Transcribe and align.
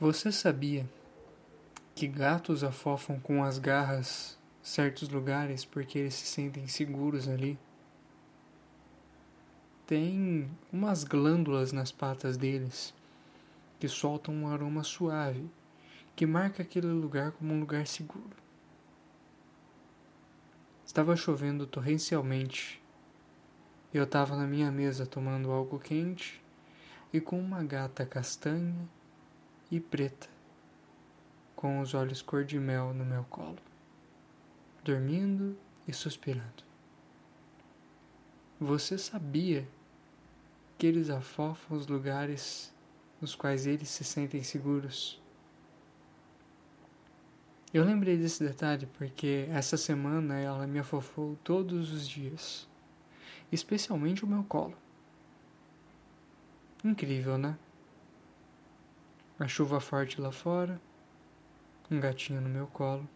Você 0.00 0.30
sabia 0.30 0.88
que 1.92 2.06
gatos 2.06 2.62
afofam 2.62 3.18
com 3.18 3.42
as 3.42 3.58
garras 3.58 4.38
certos 4.62 5.08
lugares 5.08 5.64
porque 5.64 5.98
eles 5.98 6.14
se 6.14 6.24
sentem 6.24 6.68
seguros 6.68 7.26
ali? 7.26 7.58
Tem 9.88 10.48
umas 10.72 11.02
glândulas 11.02 11.72
nas 11.72 11.90
patas 11.90 12.36
deles 12.36 12.94
que 13.80 13.88
soltam 13.88 14.32
um 14.32 14.46
aroma 14.46 14.84
suave 14.84 15.50
que 16.14 16.24
marca 16.24 16.62
aquele 16.62 16.86
lugar 16.86 17.32
como 17.32 17.52
um 17.52 17.58
lugar 17.58 17.84
seguro. 17.84 18.36
Estava 20.86 21.16
chovendo 21.16 21.66
torrencialmente. 21.66 22.80
Eu 23.92 24.04
estava 24.04 24.36
na 24.36 24.46
minha 24.46 24.70
mesa 24.70 25.04
tomando 25.04 25.50
algo 25.50 25.76
quente 25.76 26.40
e 27.12 27.20
com 27.20 27.40
uma 27.40 27.64
gata 27.64 28.06
castanha 28.06 28.88
e 29.70 29.80
preta, 29.80 30.28
com 31.54 31.80
os 31.80 31.94
olhos 31.94 32.22
cor 32.22 32.44
de 32.44 32.58
mel 32.58 32.94
no 32.94 33.04
meu 33.04 33.24
colo, 33.24 33.58
dormindo 34.82 35.56
e 35.86 35.92
suspirando. 35.92 36.64
Você 38.60 38.96
sabia 38.96 39.68
que 40.76 40.86
eles 40.86 41.10
afofam 41.10 41.76
os 41.76 41.86
lugares 41.86 42.74
nos 43.20 43.34
quais 43.34 43.66
eles 43.66 43.88
se 43.88 44.04
sentem 44.04 44.42
seguros? 44.42 45.20
Eu 47.72 47.84
lembrei 47.84 48.16
desse 48.16 48.42
detalhe 48.42 48.86
porque 48.86 49.46
essa 49.50 49.76
semana 49.76 50.38
ela 50.38 50.66
me 50.66 50.78
afofou 50.78 51.36
todos 51.44 51.92
os 51.92 52.08
dias, 52.08 52.66
especialmente 53.52 54.24
o 54.24 54.26
meu 54.26 54.42
colo. 54.44 54.76
Incrível, 56.82 57.36
né? 57.36 57.58
A 59.40 59.46
chuva 59.46 59.78
forte 59.78 60.20
lá 60.20 60.32
fora, 60.32 60.80
um 61.88 62.00
gatinho 62.00 62.40
no 62.40 62.48
meu 62.48 62.66
colo 62.66 63.08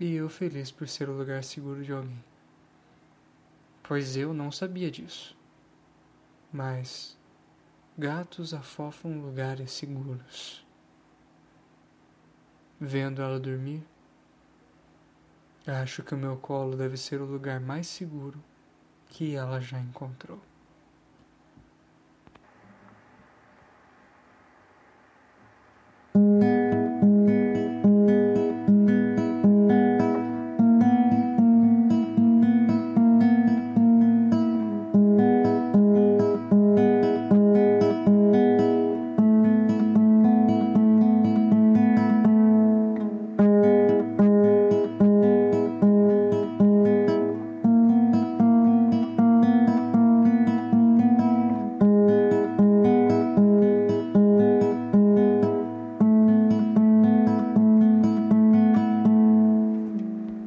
e 0.00 0.14
eu 0.14 0.28
feliz 0.28 0.72
por 0.72 0.88
ser 0.88 1.08
o 1.08 1.16
lugar 1.16 1.44
seguro 1.44 1.84
de 1.84 1.92
alguém. 1.92 2.24
Pois 3.82 4.16
eu 4.16 4.34
não 4.34 4.50
sabia 4.50 4.90
disso. 4.90 5.36
Mas 6.52 7.16
gatos 7.96 8.52
afofam 8.52 9.20
lugares 9.20 9.70
seguros. 9.70 10.66
Vendo 12.80 13.22
ela 13.22 13.38
dormir, 13.38 13.84
acho 15.64 16.02
que 16.02 16.14
o 16.14 16.18
meu 16.18 16.36
colo 16.36 16.76
deve 16.76 16.96
ser 16.96 17.20
o 17.20 17.24
lugar 17.24 17.60
mais 17.60 17.86
seguro 17.86 18.42
que 19.08 19.36
ela 19.36 19.60
já 19.60 19.78
encontrou. 19.78 20.40